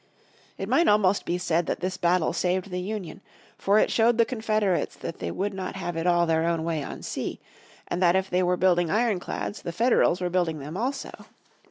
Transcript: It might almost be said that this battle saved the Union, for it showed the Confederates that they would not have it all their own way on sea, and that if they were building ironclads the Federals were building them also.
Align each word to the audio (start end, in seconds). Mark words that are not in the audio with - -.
It 0.57 0.67
might 0.67 0.87
almost 0.87 1.25
be 1.27 1.37
said 1.37 1.67
that 1.67 1.79
this 1.79 1.95
battle 1.95 2.33
saved 2.33 2.71
the 2.71 2.81
Union, 2.81 3.21
for 3.55 3.77
it 3.77 3.91
showed 3.91 4.17
the 4.17 4.25
Confederates 4.25 4.95
that 4.95 5.19
they 5.19 5.29
would 5.29 5.53
not 5.53 5.75
have 5.75 5.95
it 5.95 6.07
all 6.07 6.25
their 6.25 6.43
own 6.43 6.63
way 6.63 6.81
on 6.83 7.03
sea, 7.03 7.39
and 7.87 8.01
that 8.01 8.15
if 8.15 8.27
they 8.27 8.41
were 8.41 8.57
building 8.57 8.89
ironclads 8.89 9.61
the 9.61 9.71
Federals 9.71 10.19
were 10.19 10.31
building 10.31 10.57
them 10.57 10.75
also. 10.75 11.11